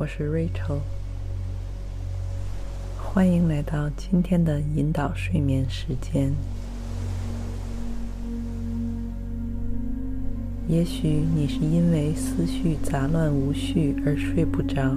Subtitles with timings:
[0.00, 0.78] 我是 Rachel，
[3.02, 6.32] 欢迎来到今天的引导睡眠时间。
[10.68, 14.94] 也许你是因为思绪杂乱无序而睡不着，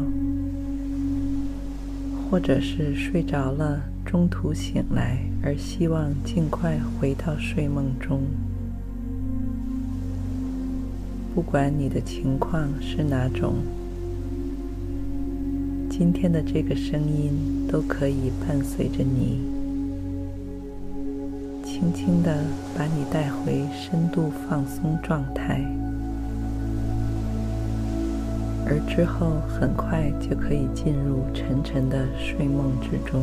[2.29, 8.21] 或者是睡着了，中途醒来而希望尽快回到睡梦中。
[11.33, 13.55] 不管你的情况是哪种，
[15.91, 19.41] 今天的这个声音都可以伴随着你，
[21.65, 22.43] 轻轻的
[22.75, 25.61] 把你带回深度放松状态，
[28.65, 33.21] 而之后很快就可以进入沉沉的睡梦之中。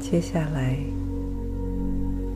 [0.00, 0.76] 接下来。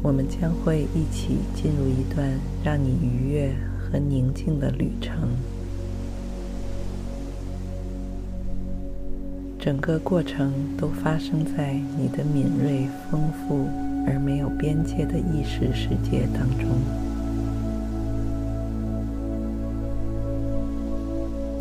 [0.02, 2.28] 我们将会一起进入一段
[2.62, 3.50] 让你愉悦
[3.94, 5.14] 和宁静的旅程。
[9.56, 13.68] 整个过程都发生在你的敏锐、丰富
[14.04, 16.68] 而没有边界的意识世界当中。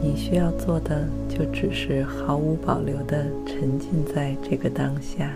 [0.02, 5.32] 你需要做的就只是毫无保留的沉浸在这个当下。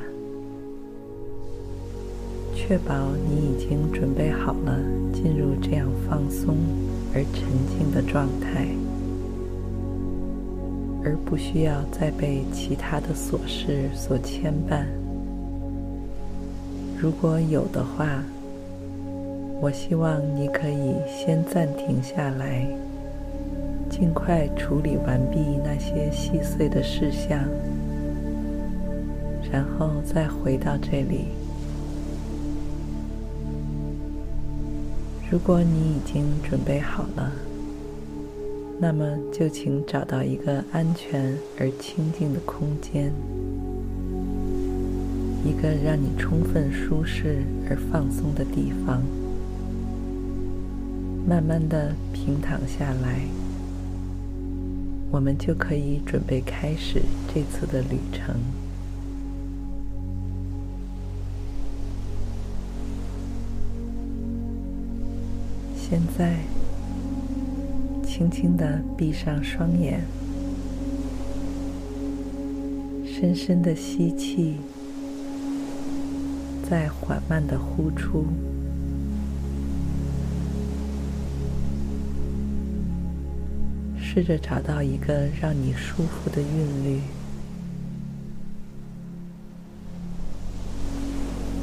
[2.67, 2.93] 确保
[3.29, 4.77] 你已经准备好了
[5.13, 6.57] 进入这样放松
[7.13, 8.67] 而沉静的状态，
[11.01, 14.83] 而不需要再被其他的琐事所牵绊。
[16.99, 18.21] 如果有的话，
[19.61, 22.67] 我希望你可以先暂停下来，
[23.89, 27.39] 尽快处理完毕那些细碎的事项，
[29.49, 31.27] 然后再回到这里。
[35.29, 37.33] 如果你已经准备好了，
[38.79, 43.11] 那么就请找到一个安全而清静的空间，
[45.43, 47.39] 一个让你充分舒适
[47.69, 49.03] 而放松的地方，
[51.27, 53.19] 慢慢的平躺下来，
[55.11, 58.33] 我们就可以准备开始这次的旅程。
[65.89, 66.35] 现在，
[68.05, 70.01] 轻轻地闭上双眼，
[73.05, 74.57] 深深的吸气，
[76.69, 78.25] 再缓慢的呼出。
[83.97, 86.99] 试着找到一个让你舒服的韵律。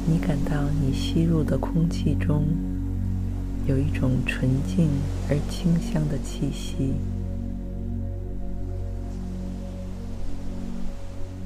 [0.07, 2.47] 你感到你吸入的空气中，
[3.67, 4.89] 有一种纯净
[5.27, 6.93] 而清香的气息，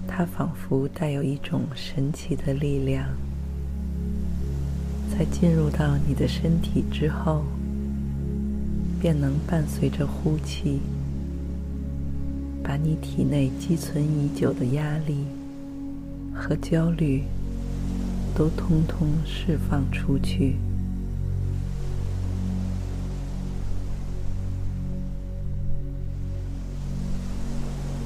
[0.05, 3.07] 它仿佛带有一种神奇的力量，
[5.09, 7.45] 在进入到你的身体之后，
[8.99, 10.81] 便能伴随着呼气，
[12.61, 15.23] 把你体内积存已久的压力
[16.33, 17.23] 和焦虑
[18.35, 20.55] 都通通释放出去。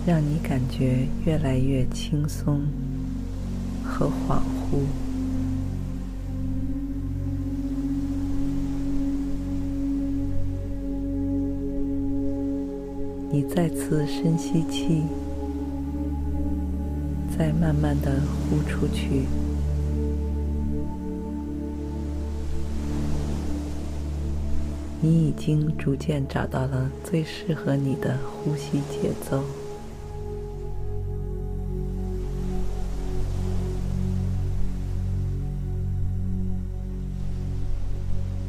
[0.06, 2.62] 让你感觉越来越轻松
[3.82, 4.84] 和恍惚。
[13.32, 15.04] 你再次深吸气，
[17.38, 19.24] 再慢慢的呼出去。
[25.00, 29.42] 你已经逐渐找到了最适合你的呼吸节奏。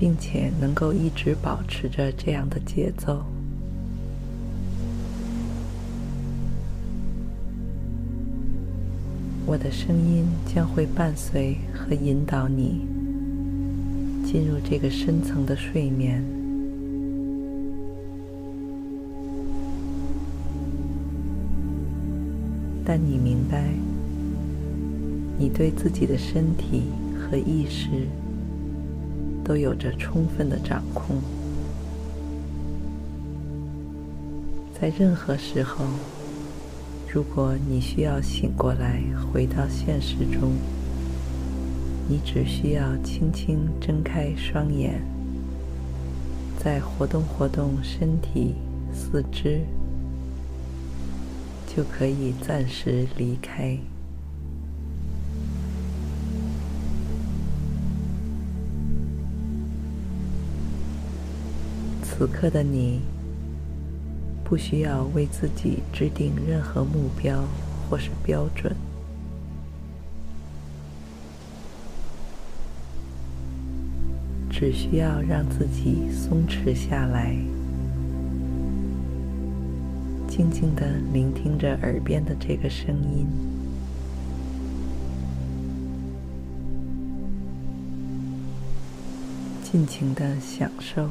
[0.04, 3.24] 并且能够一直保持着这样的节奏。
[9.46, 12.86] 我的声音将会伴随和引导你
[14.26, 16.22] 进入这个深层的睡眠。
[22.84, 23.64] 但你明白，
[25.38, 26.82] 你对自己的身体
[27.16, 27.88] 和意识
[29.44, 31.18] 都有着充分的掌控。
[34.80, 35.84] 在任何时候，
[37.12, 39.00] 如果你需要醒过来，
[39.32, 40.52] 回到现实中，
[42.08, 45.00] 你只需要轻轻睁开双眼，
[46.58, 48.54] 再活动活动身体
[48.92, 49.60] 四肢，
[51.74, 53.78] 就可以暂时离开。
[62.16, 63.00] 此刻的你，
[64.44, 67.42] 不需要为自己制定任何目标
[67.90, 68.72] 或是标准，
[74.48, 77.36] 只需要让自己松弛下来，
[80.28, 83.26] 静静的聆听着耳边的这个声音，
[89.64, 91.10] 尽情的享受。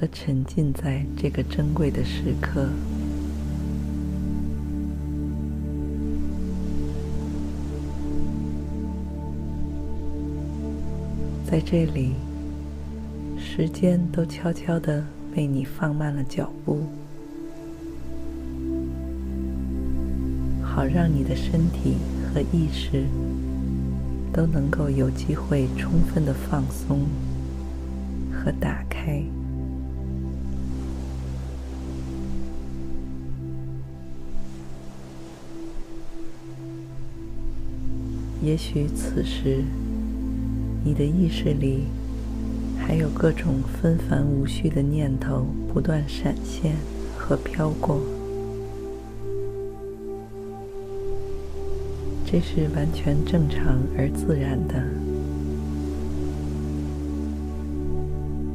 [0.00, 2.68] 和沉浸在这个珍贵的时刻，
[11.44, 12.12] 在这里，
[13.36, 15.04] 时间都悄悄地
[15.34, 16.86] 为你放慢了脚步，
[20.62, 23.04] 好让你的身体和意识
[24.32, 27.00] 都能够有机会充分的放松
[28.30, 29.24] 和打开。
[38.40, 39.64] 也许此时，
[40.84, 41.86] 你的意识里
[42.78, 46.76] 还有各种纷繁无序的念头不断闪现
[47.16, 48.00] 和飘过，
[52.24, 54.82] 这是完全正常而自然的。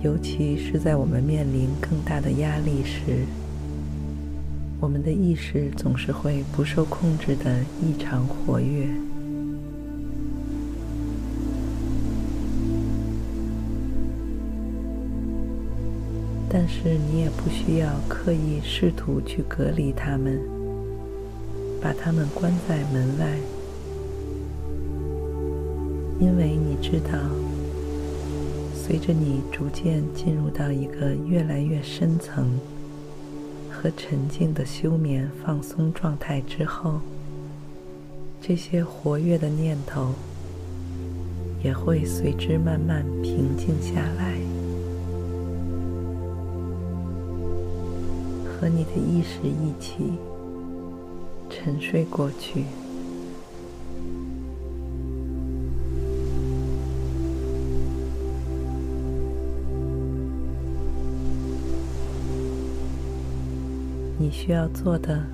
[0.01, 3.25] 尤其是在我们面临更大的压力时，
[4.79, 8.87] 我们的意识总是会不受控制的异常活跃。
[16.55, 20.39] 但是你也不需要刻意试图去隔离他们，
[21.81, 23.25] 把他们关在门外，
[26.19, 27.17] 因为你知道，
[28.75, 32.47] 随着你逐渐进入到一个越来越深层
[33.71, 36.99] 和沉静的休眠放松状态之后，
[38.39, 40.13] 这些活跃的念头
[41.63, 44.32] 也会随之慢慢平静下来。
[48.63, 50.13] 和你的意识一起
[51.49, 52.63] 沉睡过去。
[64.17, 65.25] 你需要做的，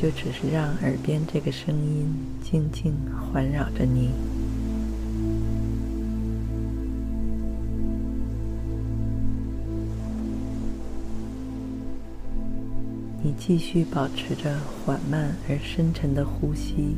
[0.00, 2.06] 就只是让耳边这个声音
[2.40, 2.94] 静静
[3.32, 4.10] 环绕着你。
[13.38, 16.96] 继续保持着缓慢而深沉的呼吸，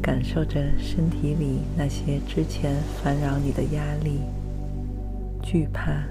[0.00, 4.20] 感受着身体里那些之前烦扰你的压力、
[5.42, 6.04] 惧怕、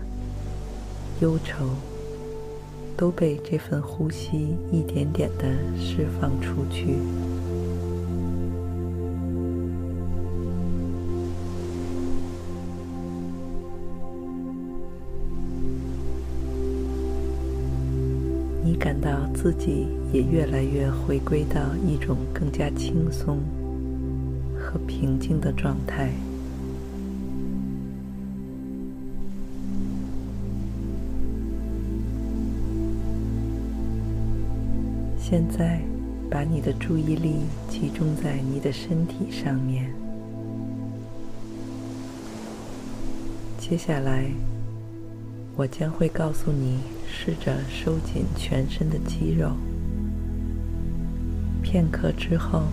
[1.21, 1.69] 忧愁，
[2.98, 5.45] 都被这份呼吸一点点的
[5.77, 6.98] 释放出去。
[19.41, 23.39] 自己也越来越回归到一种更加轻松
[24.53, 26.12] 和平静的状态。
[35.17, 35.79] 现在，
[36.29, 37.36] 把你的注意力
[37.69, 39.89] 集中在你的身体上面。
[43.58, 44.25] 接下来，
[45.59, 49.51] 我将会告诉你，试着收紧全身的肌肉。
[51.61, 52.63] 片刻之后，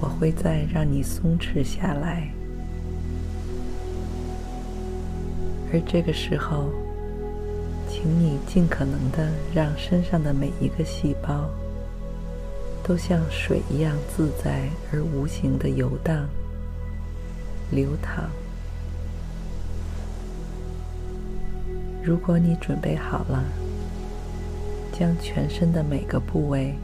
[0.00, 2.32] 我会再让你松弛下来。
[5.70, 6.70] 而这个时候，
[7.86, 11.50] 请你尽可能的让身上的每一个细胞
[12.82, 16.26] 都像水一样自在而无形的游荡、
[17.70, 18.30] 流淌。
[22.04, 23.44] 如果你准备好了，
[24.92, 26.74] 将全身的每个部位，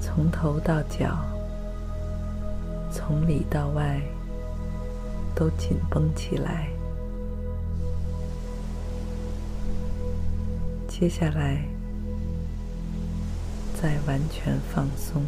[0.00, 1.18] 从头到脚，
[2.90, 4.00] 从里到外，
[5.34, 6.68] 都紧绷起来。
[10.88, 11.62] 接下来，
[13.74, 15.22] 再完全放松，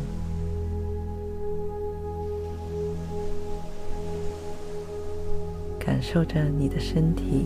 [5.79, 7.45] 感受着你的身体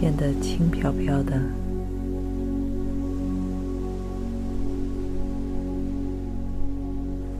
[0.00, 1.38] 变得轻飘飘的。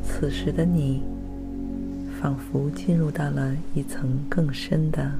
[0.05, 1.01] 此时的你，
[2.21, 5.11] 仿佛进入到了一层更深的、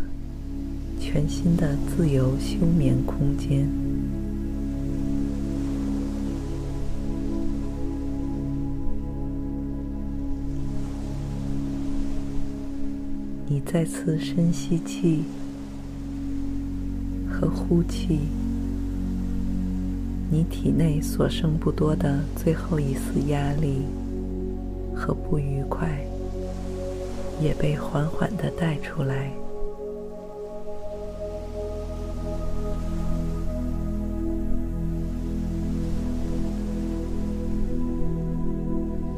[1.01, 3.67] 全新的自由休眠空间。
[13.49, 15.25] 你再次深吸气
[17.41, 18.21] 和呼气，
[20.31, 23.79] 你体内所剩不多的最后一丝压力
[24.95, 25.89] 和不愉快，
[27.41, 29.31] 也被缓缓地带出来。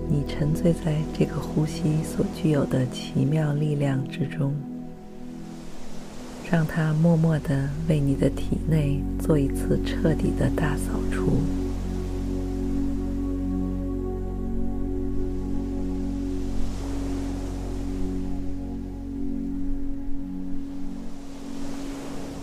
[0.09, 4.55] 你沉醉在这个呼吸所具有的奇妙力量之中，
[6.53, 11.39] 让它默默地为你的体内做一次彻底的大扫除。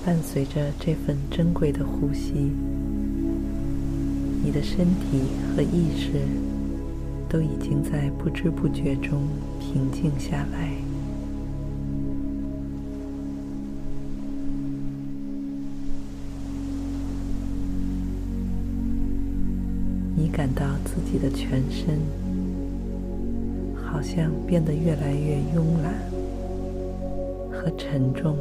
[0.03, 2.51] 伴随着这份珍贵的呼吸，
[4.43, 5.21] 你的身体
[5.55, 6.13] 和意识。
[7.31, 9.21] 都已经在不知不觉中
[9.59, 10.78] 平静下来。
[20.99, 21.99] 自己的全身
[23.73, 25.93] 好像变得越来越慵懒
[27.51, 28.37] 和沉重。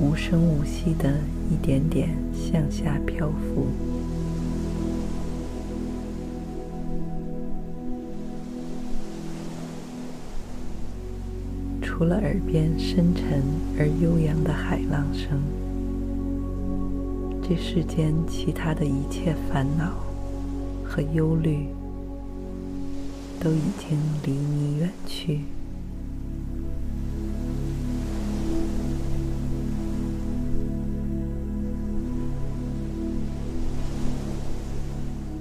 [0.00, 1.12] 无声无息的
[1.50, 3.66] 一点点向下漂浮，
[11.82, 13.42] 除了耳边深沉
[13.78, 15.38] 而悠扬的海浪声，
[17.50, 19.90] 这世间其他的一切烦恼
[20.84, 21.66] 和忧虑
[23.40, 25.40] 都已经离你远去。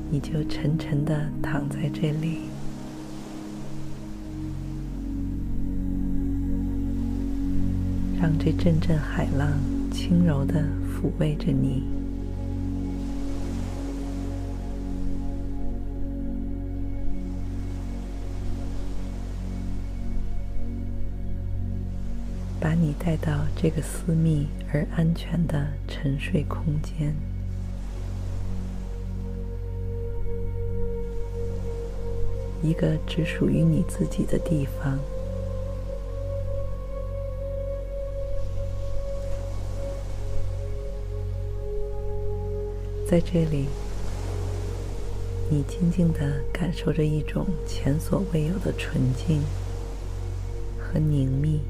[0.09, 2.39] 你就沉沉的躺在这里，
[8.19, 9.47] 让这阵阵海浪
[9.91, 11.83] 轻柔的抚慰着你，
[22.59, 27.13] 把你带到这个私密而安全的沉睡空间。
[32.61, 34.99] 一个只属于你自己的地方，
[43.09, 43.65] 在这里，
[45.49, 49.41] 你静静的感受着一种前所未有的纯净
[50.77, 51.61] 和宁谧，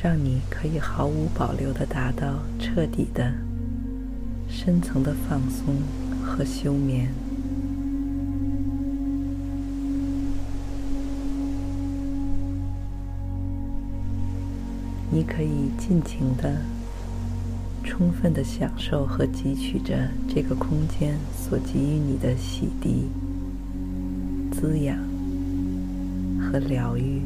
[0.00, 3.34] 让你可以毫无保留的达到彻底的。
[4.48, 5.82] 深层的放松
[6.24, 7.12] 和休眠，
[15.14, 16.56] 你可以尽情的、
[17.84, 23.04] 充分的享受和汲取着这个空间所给予你的洗涤、
[24.50, 24.96] 滋养
[26.40, 27.20] 和疗愈。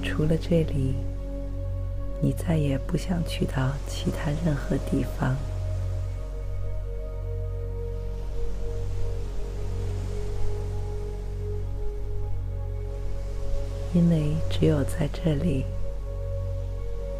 [0.00, 0.94] 除了这里，
[2.22, 5.36] 你再也不想去到其他任何地方，
[13.94, 15.66] 因为只有在这里，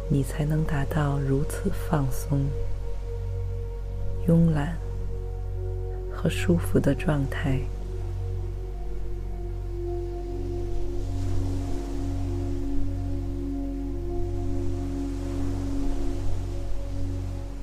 [0.09, 2.47] 你才能达到如此放松、
[4.27, 4.75] 慵懒
[6.11, 7.59] 和舒服的状态。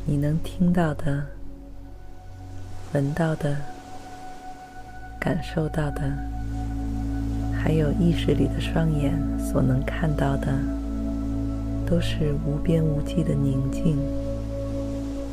[0.06, 1.26] 你能听到的、
[2.92, 3.56] 闻到的、
[5.20, 6.12] 感受到的，
[7.62, 10.58] 还有意识里的双眼所能看到的，
[11.86, 13.98] 都是无边无际的宁静、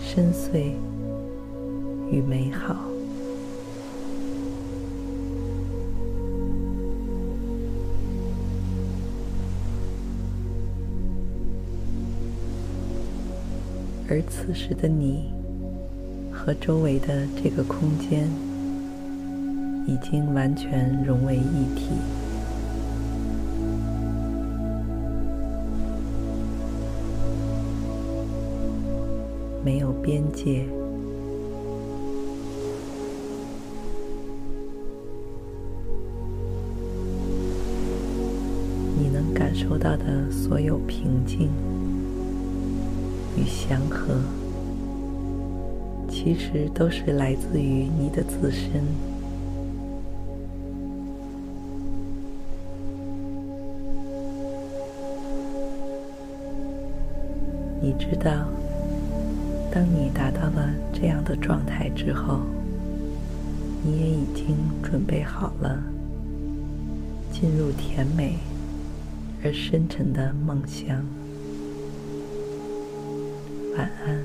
[0.02, 0.74] 深邃
[2.12, 2.76] 与美好。
[14.10, 15.32] 而此时的你
[16.32, 18.30] 和周围的这个空间
[19.88, 21.88] 已经完全融为一体，
[29.64, 30.66] 没有边界。
[39.00, 41.50] 你能感受到的所有平静。
[43.38, 44.20] 与祥和，
[46.10, 48.84] 其实都是来自于你的自身。
[58.00, 58.48] 知道，
[59.72, 62.42] 当你达到了这样的状态之后，
[63.84, 65.82] 你也已经准备好了
[67.32, 68.38] 进入甜美
[69.44, 71.04] 而深沉的梦乡。
[73.78, 74.17] 晚安。